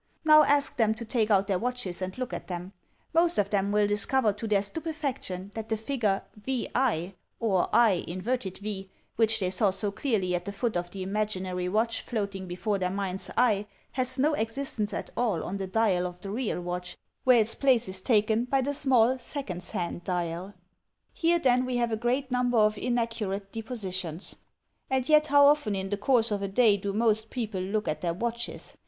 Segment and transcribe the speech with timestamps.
[0.25, 2.73] Now ask them to take out their watches and look at them.
[3.13, 7.97] Most of them will discover to their stupefaction that the figure VI or lA
[9.17, 12.89] which they saw so clearly at the foot of the imaginary watch floating before their
[12.89, 17.39] mind's eye has no existence at all on the dial of the real watch, where
[17.39, 20.59] its place is taken by the small seconds hand dial I
[21.13, 24.35] Here, then, we have a great number of inaccurate deposi tions;
[24.89, 28.01] and yet, how often in the course of a day do most people look at
[28.01, 28.73] their watches!